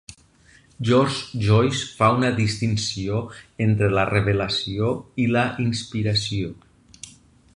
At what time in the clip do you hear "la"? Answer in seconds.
3.99-4.07, 5.35-5.47